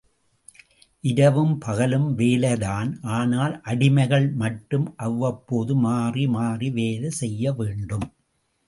இரவும் 1.03 1.53
பகலும் 1.59 2.07
வேலைதான் 2.15 2.89
ஆனால், 3.17 3.53
அடிமைகள் 3.65 4.27
மட்டும் 4.35 4.87
அவ்வப்போது 4.99 5.75
மாறி 5.85 6.25
மாறி 6.27 6.69
வேலை 6.71 7.11
செய்ய 7.21 7.53
வேண்டும். 7.53 8.07